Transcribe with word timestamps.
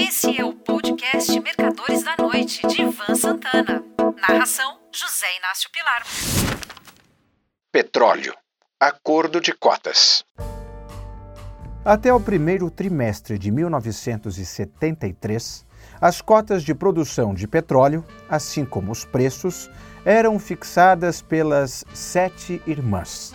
Esse 0.00 0.40
é 0.40 0.42
o 0.42 0.54
podcast 0.54 1.38
Mercadores 1.40 2.02
da 2.02 2.16
Noite, 2.18 2.66
de 2.66 2.80
Ivan 2.80 3.14
Santana. 3.14 3.84
Narração: 4.26 4.78
José 4.90 5.26
Inácio 5.36 5.68
Pilar. 5.70 6.02
Petróleo. 7.70 8.34
Acordo 8.80 9.42
de 9.42 9.52
cotas. 9.52 10.24
Até 11.84 12.10
o 12.14 12.18
primeiro 12.18 12.70
trimestre 12.70 13.38
de 13.38 13.50
1973, 13.50 15.66
as 16.00 16.22
cotas 16.22 16.62
de 16.62 16.74
produção 16.74 17.34
de 17.34 17.46
petróleo, 17.46 18.02
assim 18.26 18.64
como 18.64 18.92
os 18.92 19.04
preços, 19.04 19.70
eram 20.02 20.38
fixadas 20.38 21.20
pelas 21.20 21.84
Sete 21.92 22.62
Irmãs, 22.66 23.34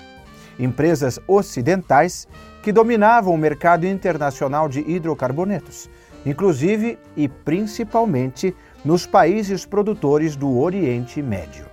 empresas 0.58 1.20
ocidentais 1.28 2.28
que 2.64 2.72
dominavam 2.72 3.36
o 3.36 3.38
mercado 3.38 3.86
internacional 3.86 4.68
de 4.68 4.80
hidrocarbonetos, 4.80 5.88
inclusive 6.26 6.98
e 7.16 7.28
principalmente 7.28 8.56
nos 8.84 9.06
países 9.06 9.66
produtores 9.66 10.36
do 10.36 10.60
Oriente 10.60 11.22
Médio. 11.22 11.66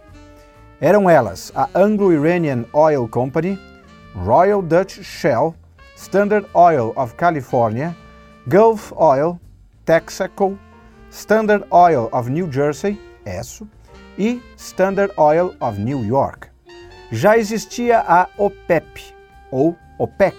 Eram 0.80 1.08
elas 1.08 1.52
a 1.54 1.68
Anglo-Iranian 1.74 2.64
Oil 2.72 3.08
Company, 3.08 3.58
Royal 4.14 4.60
Dutch 4.60 5.02
Shell, 5.02 5.54
Standard 5.96 6.46
Oil 6.54 6.92
of 6.96 7.14
California, 7.14 7.96
Gulf 8.48 8.92
Oil, 8.96 9.40
Texaco, 9.86 10.58
Standard 11.10 11.64
Oil 11.70 12.08
of 12.12 12.28
New 12.28 12.50
Jersey, 12.50 13.00
ESSO, 13.24 13.68
e 14.18 14.42
Standard 14.56 15.12
Oil 15.16 15.54
of 15.60 15.80
New 15.80 16.04
York. 16.04 16.48
Já 17.10 17.38
existia 17.38 18.00
a 18.00 18.28
OPEP, 18.36 19.14
ou 19.50 19.76
OPEC, 19.98 20.34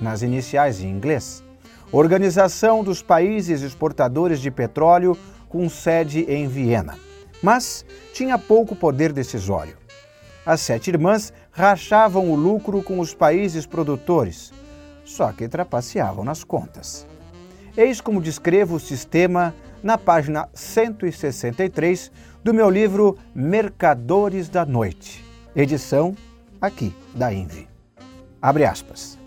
nas 0.00 0.22
iniciais 0.22 0.80
em 0.80 0.90
inglês, 0.90 1.42
Organização 1.92 2.82
dos 2.82 3.02
Países 3.02 3.60
Exportadores 3.60 4.40
de 4.40 4.50
Petróleo 4.50 5.14
com 5.46 5.68
sede 5.68 6.24
em 6.26 6.48
Viena, 6.48 6.98
mas 7.42 7.84
tinha 8.14 8.38
pouco 8.38 8.74
poder 8.74 9.12
decisório. 9.12 9.76
As 10.44 10.62
sete 10.62 10.88
irmãs 10.88 11.34
rachavam 11.50 12.30
o 12.30 12.34
lucro 12.34 12.82
com 12.82 12.98
os 12.98 13.12
países 13.12 13.66
produtores, 13.66 14.54
só 15.04 15.32
que 15.32 15.46
trapaceavam 15.46 16.24
nas 16.24 16.42
contas. 16.42 17.06
Eis 17.76 18.00
como 18.00 18.22
descrevo 18.22 18.76
o 18.76 18.80
sistema 18.80 19.54
na 19.82 19.98
página 19.98 20.48
163 20.54 22.10
do 22.42 22.54
meu 22.54 22.70
livro 22.70 23.18
Mercadores 23.34 24.48
da 24.48 24.64
Noite, 24.64 25.22
edição 25.54 26.16
aqui 26.58 26.94
da 27.14 27.30
Envy. 27.34 27.68
Abre 28.40 28.64
aspas. 28.64 29.21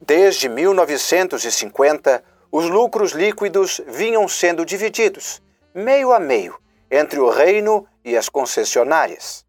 Desde 0.00 0.48
1950, 0.48 2.24
os 2.50 2.68
lucros 2.68 3.12
líquidos 3.12 3.80
vinham 3.86 4.26
sendo 4.26 4.64
divididos, 4.64 5.42
meio 5.74 6.12
a 6.12 6.18
meio, 6.18 6.58
entre 6.90 7.20
o 7.20 7.28
reino 7.28 7.86
e 8.04 8.16
as 8.16 8.28
concessionárias. 8.28 9.44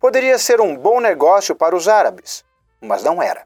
Poderia 0.00 0.36
ser 0.36 0.60
um 0.60 0.76
bom 0.76 1.00
negócio 1.00 1.54
para 1.54 1.76
os 1.76 1.88
árabes, 1.88 2.44
mas 2.80 3.04
não 3.04 3.22
era. 3.22 3.44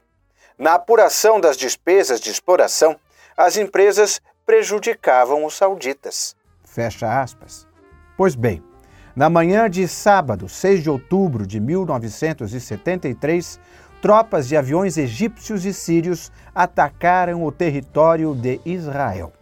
Na 0.57 0.73
apuração 0.73 1.39
das 1.39 1.55
despesas 1.55 2.19
de 2.19 2.31
exploração, 2.31 2.99
as 3.37 3.55
empresas 3.55 4.19
prejudicavam 4.45 5.45
os 5.45 5.53
sauditas. 5.53 6.35
Fecha 6.65 7.21
aspas. 7.21 7.65
Pois 8.17 8.35
bem, 8.35 8.61
na 9.15 9.29
manhã 9.29 9.69
de 9.69 9.87
sábado, 9.87 10.49
6 10.49 10.83
de 10.83 10.89
outubro 10.89 11.47
de 11.47 11.59
1973, 11.59 13.59
tropas 14.01 14.47
de 14.47 14.55
aviões 14.55 14.97
egípcios 14.97 15.65
e 15.65 15.73
sírios 15.73 16.31
atacaram 16.53 17.43
o 17.43 17.51
território 17.51 18.33
de 18.33 18.59
Israel. 18.65 19.33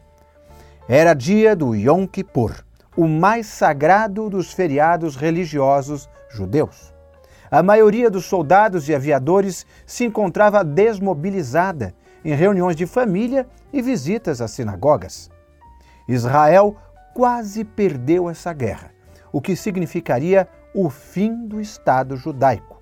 Era 0.87 1.13
dia 1.13 1.55
do 1.55 1.75
Yom 1.75 2.07
Kippur, 2.07 2.63
o 2.95 3.07
mais 3.07 3.47
sagrado 3.47 4.29
dos 4.29 4.51
feriados 4.51 5.15
religiosos 5.15 6.09
judeus. 6.29 6.93
A 7.49 7.63
maioria 7.63 8.09
dos 8.09 8.25
soldados 8.25 8.89
e 8.89 8.95
aviadores 8.95 9.65
se 9.85 10.03
encontrava 10.03 10.63
desmobilizada 10.63 11.93
em 12.25 12.33
reuniões 12.33 12.75
de 12.75 12.85
família 12.85 13.47
e 13.71 13.81
visitas 13.81 14.41
às 14.41 14.51
sinagogas. 14.51 15.29
Israel 16.07 16.75
quase 17.13 17.63
perdeu 17.63 18.29
essa 18.29 18.51
guerra, 18.51 18.91
o 19.31 19.39
que 19.39 19.55
significaria 19.55 20.47
o 20.73 20.89
fim 20.89 21.47
do 21.47 21.61
Estado 21.61 22.17
judaico. 22.17 22.76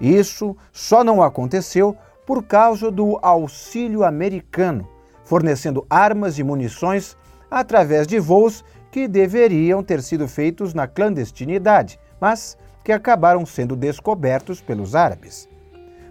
Isso 0.00 0.56
só 0.72 1.02
não 1.02 1.22
aconteceu 1.22 1.96
por 2.26 2.44
causa 2.44 2.90
do 2.90 3.18
auxílio 3.22 4.04
americano, 4.04 4.86
fornecendo 5.24 5.86
armas 5.88 6.38
e 6.38 6.44
munições 6.44 7.16
através 7.50 8.06
de 8.06 8.18
voos 8.18 8.64
que 8.90 9.08
deveriam 9.08 9.82
ter 9.82 10.02
sido 10.02 10.28
feitos 10.28 10.74
na 10.74 10.86
clandestinidade, 10.86 11.98
mas 12.20 12.56
que 12.84 12.92
acabaram 12.92 13.44
sendo 13.44 13.76
descobertos 13.76 14.60
pelos 14.60 14.94
árabes. 14.94 15.48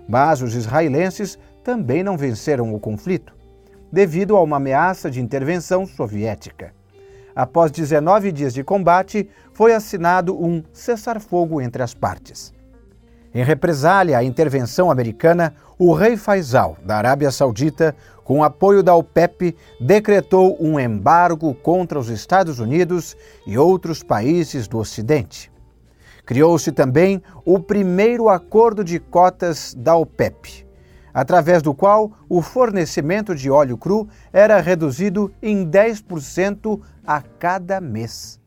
Mas 0.08 0.42
os 0.42 0.56
israelenses 0.56 1.38
também 1.64 2.04
não 2.04 2.18
venceram 2.18 2.74
o 2.74 2.80
conflito, 2.80 3.34
devido 3.92 4.36
a 4.36 4.42
uma 4.42 4.58
ameaça 4.58 5.10
de 5.10 5.22
intervenção 5.22 5.86
soviética. 5.86 6.74
Após 7.36 7.72
19 7.72 8.32
dias 8.32 8.54
de 8.54 8.64
combate, 8.64 9.30
foi 9.54 9.74
assinado 9.74 10.36
um 10.36 10.64
cessar-fogo 10.74 11.62
entre 11.62 11.84
as 11.84 11.94
partes. 11.94 12.57
Em 13.38 13.44
represália 13.44 14.18
à 14.18 14.24
intervenção 14.24 14.90
americana, 14.90 15.54
o 15.78 15.94
rei 15.94 16.18
Faisal, 16.18 16.76
da 16.84 16.98
Arábia 16.98 17.30
Saudita, 17.30 17.96
com 18.24 18.44
apoio 18.44 18.82
da 18.82 18.96
OPEP, 18.96 19.56
decretou 19.80 20.58
um 20.60 20.80
embargo 20.80 21.54
contra 21.54 22.00
os 22.00 22.10
Estados 22.10 22.58
Unidos 22.58 23.16
e 23.46 23.56
outros 23.56 24.02
países 24.02 24.68
do 24.68 24.80
Ocidente. 24.80 25.52
Criou-se 26.26 26.72
também 26.72 27.22
o 27.46 27.60
primeiro 27.60 28.28
acordo 28.28 28.84
de 28.84 28.98
cotas 28.98 29.76
da 29.78 29.96
OPEP, 29.96 30.66
através 31.14 31.62
do 31.62 31.76
qual 31.76 32.12
o 32.28 32.42
fornecimento 32.42 33.36
de 33.36 33.52
óleo 33.52 33.78
cru 33.78 34.10
era 34.34 34.60
reduzido 34.60 35.32
em 35.44 35.64
10% 35.64 36.82
a 37.06 37.22
cada 37.22 37.80
mês. 37.80 38.40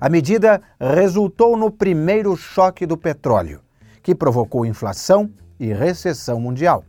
A 0.00 0.08
medida 0.08 0.60
resultou 0.80 1.56
no 1.56 1.70
primeiro 1.70 2.36
choque 2.36 2.84
do 2.84 2.96
petróleo 2.96 3.63
que 4.04 4.14
provocou 4.14 4.66
inflação 4.66 5.30
e 5.58 5.72
recessão 5.72 6.38
mundial. 6.38 6.84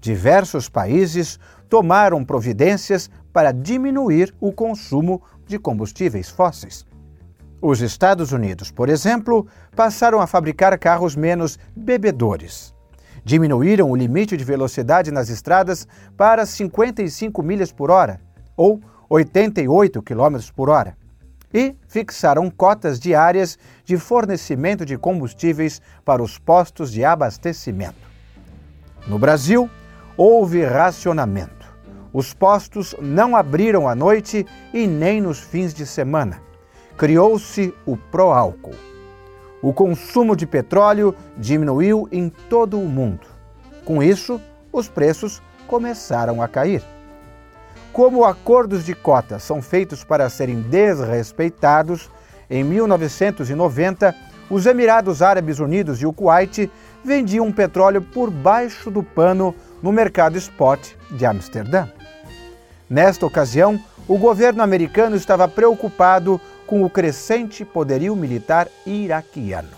Diversos 0.00 0.68
países 0.68 1.38
tomaram 1.68 2.24
providências 2.24 3.08
para 3.32 3.52
diminuir 3.52 4.34
o 4.40 4.52
consumo 4.52 5.22
de 5.46 5.56
combustíveis 5.56 6.28
fósseis. 6.28 6.84
Os 7.62 7.80
Estados 7.80 8.32
Unidos, 8.32 8.72
por 8.72 8.88
exemplo, 8.88 9.46
passaram 9.74 10.20
a 10.20 10.26
fabricar 10.26 10.76
carros 10.78 11.14
menos 11.14 11.58
bebedores. 11.76 12.74
Diminuíram 13.24 13.90
o 13.90 13.96
limite 13.96 14.36
de 14.36 14.44
velocidade 14.44 15.12
nas 15.12 15.28
estradas 15.28 15.86
para 16.16 16.44
55 16.44 17.40
milhas 17.42 17.70
por 17.70 17.90
hora, 17.90 18.20
ou 18.56 18.80
88 19.08 20.02
km 20.02 20.38
por 20.54 20.70
hora 20.70 20.96
e 21.52 21.74
fixaram 21.86 22.50
cotas 22.50 22.98
diárias 22.98 23.58
de 23.84 23.96
fornecimento 23.96 24.84
de 24.84 24.98
combustíveis 24.98 25.80
para 26.04 26.22
os 26.22 26.38
postos 26.38 26.92
de 26.92 27.04
abastecimento. 27.04 28.08
No 29.06 29.18
Brasil, 29.18 29.70
houve 30.16 30.64
racionamento. 30.64 31.66
Os 32.12 32.34
postos 32.34 32.94
não 33.00 33.36
abriram 33.36 33.88
à 33.88 33.94
noite 33.94 34.46
e 34.72 34.86
nem 34.86 35.20
nos 35.20 35.38
fins 35.38 35.72
de 35.72 35.86
semana. 35.86 36.40
Criou-se 36.96 37.72
o 37.86 37.96
pró-álcool. 37.96 38.74
O 39.62 39.72
consumo 39.72 40.36
de 40.36 40.46
petróleo 40.46 41.14
diminuiu 41.36 42.08
em 42.12 42.28
todo 42.28 42.78
o 42.78 42.88
mundo. 42.88 43.26
Com 43.84 44.02
isso, 44.02 44.40
os 44.72 44.88
preços 44.88 45.42
começaram 45.66 46.42
a 46.42 46.48
cair. 46.48 46.82
Como 47.98 48.24
acordos 48.24 48.84
de 48.84 48.94
cota 48.94 49.40
são 49.40 49.60
feitos 49.60 50.04
para 50.04 50.30
serem 50.30 50.60
desrespeitados, 50.60 52.08
em 52.48 52.62
1990, 52.62 54.14
os 54.48 54.66
Emirados 54.66 55.20
Árabes 55.20 55.58
Unidos 55.58 56.00
e 56.00 56.06
o 56.06 56.12
Kuwait 56.12 56.70
vendiam 57.04 57.50
petróleo 57.50 58.00
por 58.00 58.30
baixo 58.30 58.88
do 58.88 59.02
pano 59.02 59.52
no 59.82 59.90
mercado 59.90 60.38
spot 60.38 60.92
de 61.10 61.26
Amsterdã. 61.26 61.88
Nesta 62.88 63.26
ocasião, 63.26 63.82
o 64.06 64.16
governo 64.16 64.62
americano 64.62 65.16
estava 65.16 65.48
preocupado 65.48 66.40
com 66.68 66.84
o 66.84 66.88
crescente 66.88 67.64
poderio 67.64 68.14
militar 68.14 68.68
iraquiano. 68.86 69.76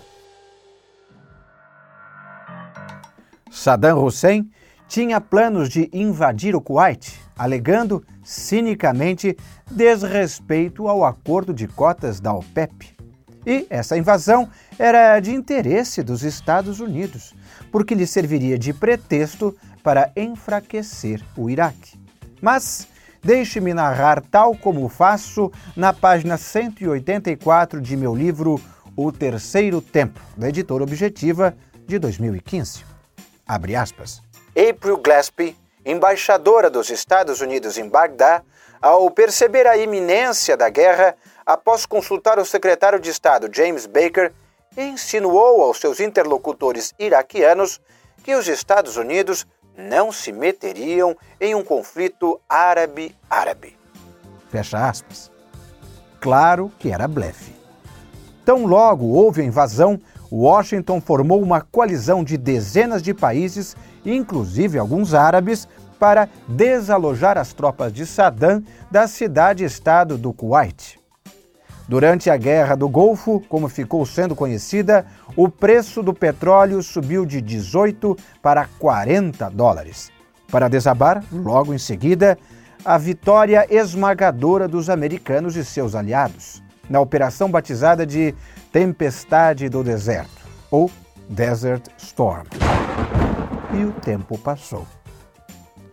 Saddam 3.51 4.05
Hussein 4.05 4.47
tinha 4.91 5.21
planos 5.21 5.69
de 5.69 5.89
invadir 5.93 6.57
o 6.57 6.61
Kuwait, 6.61 7.17
alegando 7.39 8.05
cinicamente 8.25 9.37
desrespeito 9.71 10.89
ao 10.89 11.05
acordo 11.05 11.55
de 11.55 11.69
cotas 11.69 12.19
da 12.19 12.35
OPEP. 12.35 12.97
E 13.47 13.69
essa 13.71 13.97
invasão 13.97 14.49
era 14.77 15.21
de 15.21 15.33
interesse 15.33 16.03
dos 16.03 16.25
Estados 16.25 16.81
Unidos, 16.81 17.37
porque 17.71 17.95
lhe 17.95 18.05
serviria 18.05 18.59
de 18.59 18.75
pretexto 18.75 19.57
para 19.81 20.11
enfraquecer 20.17 21.23
o 21.37 21.49
Iraque. 21.49 21.97
Mas 22.43 22.89
deixe-me 23.23 23.73
narrar 23.73 24.21
tal 24.21 24.57
como 24.57 24.89
faço 24.89 25.53
na 25.77 25.93
página 25.93 26.37
184 26.37 27.81
de 27.81 27.97
meu 27.97 28.13
livro 28.13 28.61
O 28.97 29.13
Terceiro 29.13 29.81
Tempo, 29.81 30.21
da 30.37 30.49
editora 30.49 30.83
Objetiva, 30.83 31.55
de 31.87 31.97
2015. 31.97 32.85
Abre 33.47 33.77
aspas. 33.77 34.30
April 34.57 35.01
Gillespie, 35.05 35.57
embaixadora 35.85 36.69
dos 36.69 36.91
Estados 36.91 37.41
Unidos 37.41 37.79
em 37.79 37.89
Bagdá, 37.89 38.43
ao 38.81 39.11
perceber 39.11 39.67
a 39.67 39.77
iminência 39.77 40.57
da 40.57 40.69
guerra, 40.69 41.15
após 41.45 41.87
consultar 41.87 42.39
o 42.39 42.45
secretário 42.45 42.99
de 42.99 43.11
Estado 43.11 43.49
James 43.53 43.87
Baker, 43.87 44.33
insinuou 44.77 45.63
aos 45.63 45.79
seus 45.79 46.01
interlocutores 46.01 46.95
iraquianos 46.99 47.81
que 48.23 48.35
os 48.35 48.49
Estados 48.49 48.97
Unidos 48.97 49.47
não 49.77 50.13
se 50.13 50.33
meteriam 50.33 51.17
em 51.41 51.55
um 51.55 51.65
conflito 51.65 52.41
árabe-árabe. 52.49 53.77
Fecha 54.51 54.89
aspas. 54.89 55.31
Claro 56.21 56.71
que 56.79 56.91
era 56.91 57.09
blefe. 57.09 57.55
Tão 58.45 58.67
logo 58.67 59.07
houve 59.07 59.43
a 59.43 59.45
invasão, 59.45 60.01
Washington 60.31 61.01
formou 61.01 61.43
uma 61.43 61.61
coalizão 61.61 62.23
de 62.23 62.37
dezenas 62.37 63.03
de 63.03 63.15
países, 63.15 63.77
inclusive 64.05 64.79
alguns 64.79 65.15
árabes, 65.15 65.69
para 65.99 66.29
desalojar 66.49 67.37
as 67.37 67.53
tropas 67.53 67.93
de 67.93 68.07
Saddam 68.07 68.65
da 68.91 69.07
cidade-estado 69.07 70.17
do 70.17 70.33
Kuwait. 70.33 70.99
Durante 71.87 72.31
a 72.31 72.37
Guerra 72.37 72.77
do 72.77 72.89
Golfo, 72.89 73.43
como 73.49 73.69
ficou 73.69 74.07
sendo 74.07 74.37
conhecida, 74.37 75.05
o 75.37 75.49
preço 75.49 76.03
do 76.03 76.15
petróleo 76.15 76.83
subiu 76.83 77.27
de 77.27 77.41
18 77.41 78.17
para 78.41 78.67
40 78.79 79.51
dólares. 79.51 80.11
Para 80.51 80.69
desabar, 80.69 81.23
logo 81.33 81.75
em 81.75 81.79
seguida, 81.79 82.39
a 82.85 82.97
vitória 82.97 83.67
esmagadora 83.69 84.67
dos 84.69 84.89
americanos 84.89 85.57
e 85.57 85.65
seus 85.65 85.95
aliados, 85.95 86.63
na 86.89 87.01
operação 87.01 87.51
batizada 87.51 88.07
de 88.07 88.35
Tempestade 88.73 89.69
do 89.69 89.83
Deserto, 89.83 90.47
ou 90.71 90.91
Desert 91.29 91.89
Storm. 91.99 92.47
E 93.73 93.85
o 93.85 93.93
tempo 93.93 94.37
passou. 94.37 94.87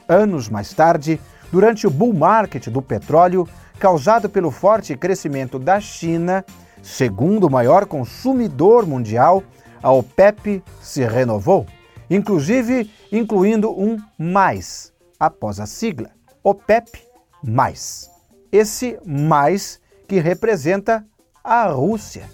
Anos 0.07 0.50
mais 0.50 0.74
tarde, 0.74 1.19
durante 1.51 1.85
o 1.85 1.91
bull 1.91 2.13
market 2.13 2.68
do 2.69 2.81
petróleo, 2.81 3.47
causado 3.79 4.29
pelo 4.29 4.50
forte 4.51 4.95
crescimento 4.95 5.59
da 5.59 5.79
China, 5.79 6.44
segundo 6.81 7.50
maior 7.50 7.85
consumidor 7.85 8.85
mundial, 8.85 9.44
a 9.81 9.91
OPEP 9.91 10.63
se 10.81 11.06
renovou, 11.06 11.68
inclusive 12.09 12.89
incluindo 13.12 13.69
um 13.71 13.97
mais 14.18 14.91
após 15.19 15.59
a 15.59 15.65
sigla 15.65 16.09
OPEP 16.44 17.03
mais. 17.44 18.09
Esse 18.51 18.97
mais 19.06 19.80
que 20.07 20.19
representa 20.19 21.06
a 21.44 21.68
Rússia, 21.68 22.30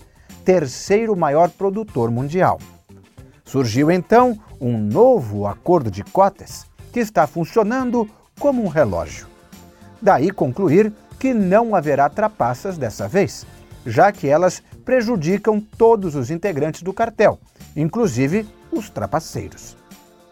terceiro 0.46 1.16
maior 1.16 1.50
produtor 1.50 2.12
mundial. 2.12 2.60
Surgiu 3.44 3.92
então 3.92 4.39
um 4.63 4.77
novo 4.77 5.45
acordo 5.45 5.92
de 5.92 6.04
cotas 6.06 6.65
que 6.94 7.01
está 7.01 7.27
funcionando 7.27 8.10
como 8.39 8.63
um 8.63 8.69
relógio. 8.69 9.27
Daí 10.01 10.31
concluir 10.31 10.94
que 11.19 11.33
não 11.33 11.75
haverá 11.75 12.10
trapaças 12.10 12.77
dessa 12.77 13.06
vez, 13.07 13.45
já 13.86 14.10
que 14.12 14.27
elas 14.27 14.63
prejudicam 14.86 15.60
todos 15.60 16.15
os 16.15 16.31
integrantes 16.31 16.81
do 16.81 16.94
cartel, 16.94 17.38
inclusive 17.75 18.48
os 18.71 18.89
trapaceiros. 18.89 19.75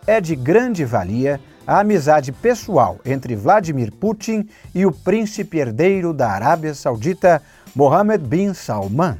É 0.07 0.21
de 0.21 0.35
grande 0.35 0.85
valia 0.85 1.39
a 1.67 1.81
amizade 1.81 2.31
pessoal 2.31 2.99
entre 3.05 3.35
Vladimir 3.35 3.91
Putin 3.91 4.47
e 4.73 4.85
o 4.85 4.93
príncipe 4.93 5.57
herdeiro 5.57 6.13
da 6.13 6.29
Arábia 6.29 6.73
Saudita, 6.73 7.41
Mohammed 7.75 8.25
bin 8.25 8.53
Salman, 8.53 9.17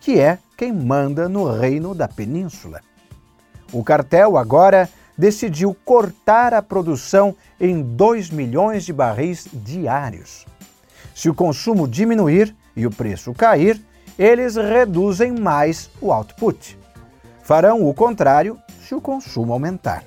que 0.00 0.18
é 0.18 0.38
quem 0.56 0.72
manda 0.72 1.28
no 1.28 1.50
reino 1.50 1.94
da 1.94 2.08
península. 2.08 2.80
O 3.72 3.82
cartel 3.82 4.36
agora 4.36 4.88
decidiu 5.16 5.76
cortar 5.84 6.52
a 6.52 6.62
produção 6.62 7.34
em 7.60 7.82
2 7.82 8.30
milhões 8.30 8.84
de 8.84 8.92
barris 8.92 9.48
diários. 9.52 10.46
Se 11.14 11.30
o 11.30 11.34
consumo 11.34 11.88
diminuir 11.88 12.54
e 12.76 12.86
o 12.86 12.90
preço 12.90 13.32
cair, 13.32 13.80
eles 14.18 14.56
reduzem 14.56 15.32
mais 15.32 15.90
o 16.00 16.12
output. 16.12 16.78
Farão 17.42 17.88
o 17.88 17.94
contrário 17.94 18.58
se 18.86 18.94
o 18.94 19.00
consumo 19.00 19.52
aumentar. 19.52 20.04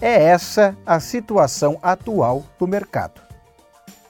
É 0.00 0.24
essa 0.24 0.76
a 0.86 1.00
situação 1.00 1.78
atual 1.82 2.44
do 2.58 2.66
mercado. 2.66 3.20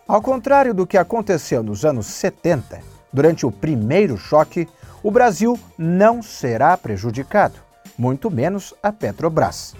Ao 0.07 0.23
contrário 0.23 0.73
do 0.73 0.87
que 0.87 0.97
aconteceu 0.97 1.63
nos 1.63 1.85
anos 1.85 2.07
70, 2.07 2.81
durante 3.13 3.45
o 3.45 3.53
primeiro 3.53 4.17
choque, 4.17 4.67
o 5.03 5.11
Brasil 5.11 5.59
não 5.77 6.23
será 6.23 6.77
prejudicado, 6.77 7.59
muito 7.99 8.31
menos 8.31 8.73
a 8.83 8.93
Petrobras 8.93 9.75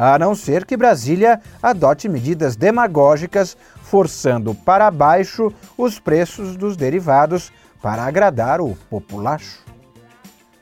a 0.00 0.16
não 0.16 0.32
ser 0.32 0.64
que 0.64 0.76
Brasília 0.76 1.40
adote 1.60 2.08
medidas 2.08 2.54
demagógicas 2.54 3.56
forçando 3.82 4.54
para 4.54 4.88
baixo 4.92 5.52
os 5.76 5.98
preços 5.98 6.56
dos 6.56 6.76
derivados 6.76 7.50
para 7.82 8.04
agradar 8.04 8.60
o 8.60 8.76
populacho. 8.88 9.64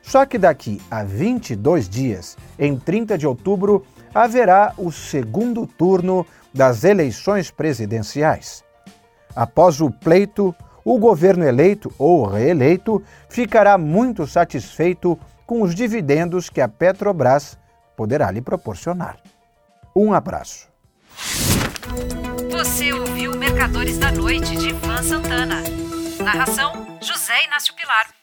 Só 0.01 0.25
que 0.25 0.39
daqui 0.39 0.81
a 0.89 1.03
22 1.03 1.87
dias, 1.87 2.35
em 2.57 2.79
30 2.79 3.15
de 3.15 3.27
outubro, 3.27 3.85
haverá 4.11 4.73
o 4.75 4.91
segundo 4.91 5.67
turno 5.67 6.25
das 6.51 6.83
eleições 6.83 7.51
presidenciais. 7.51 8.63
Após 9.35 9.81
o 9.81 9.91
pleito, 9.91 10.55
o 10.87 10.97
governo 10.97 11.43
eleito 11.43 11.93
ou 11.99 12.25
reeleito 12.25 13.03
ficará 13.27 13.77
muito 13.77 14.25
satisfeito 14.25 15.19
com 15.45 15.61
os 15.61 15.75
dividendos 15.75 16.49
que 16.49 16.61
a 16.61 16.67
Petrobras 16.69 17.57
poderá 17.93 18.31
lhe 18.31 18.41
proporcionar. 18.41 19.17
Um 19.93 20.13
abraço. 20.13 20.69
Você 22.49 22.93
ouviu 22.93 23.35
Mercadores 23.35 23.97
da 23.97 24.13
Noite 24.13 24.55
de 24.55 24.69
Ivan 24.69 25.03
Santana. 25.03 25.61
Narração: 26.23 26.97
José 27.01 27.43
Inácio 27.43 27.75
Pilar. 27.75 28.16